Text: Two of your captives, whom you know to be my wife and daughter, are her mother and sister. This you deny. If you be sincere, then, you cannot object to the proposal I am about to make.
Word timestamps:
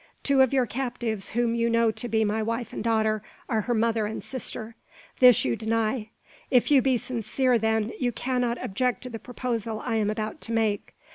Two 0.23 0.41
of 0.41 0.51
your 0.51 0.65
captives, 0.65 1.29
whom 1.37 1.53
you 1.53 1.69
know 1.69 1.91
to 1.91 2.07
be 2.09 2.25
my 2.25 2.41
wife 2.41 2.73
and 2.73 2.83
daughter, 2.83 3.21
are 3.47 3.61
her 3.61 3.75
mother 3.75 4.07
and 4.07 4.23
sister. 4.23 4.73
This 5.19 5.45
you 5.45 5.55
deny. 5.55 6.09
If 6.49 6.71
you 6.71 6.81
be 6.81 6.97
sincere, 6.97 7.59
then, 7.59 7.91
you 7.99 8.11
cannot 8.11 8.57
object 8.63 9.03
to 9.03 9.11
the 9.11 9.19
proposal 9.19 9.79
I 9.85 9.97
am 9.97 10.09
about 10.09 10.41
to 10.41 10.51
make. 10.53 10.95